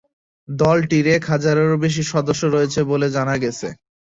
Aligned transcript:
দলটির 0.47 1.05
এক 1.15 1.23
হাজারেরও 1.31 1.75
বেশি 1.83 2.03
সদস্য 2.13 2.43
রয়েছে 2.47 2.79
বলে 2.91 3.07
জানা 3.15 3.35
গেছে। 3.43 3.67